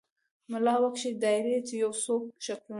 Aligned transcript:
ملا 0.51 0.75
وکښې 0.83 1.09
دایرې 1.23 1.57
یو 1.81 1.91
څو 2.03 2.13
شکلونه 2.45 2.69